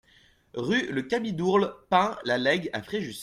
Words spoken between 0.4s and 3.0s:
Rue Le Cabidourle Pin La Lègue à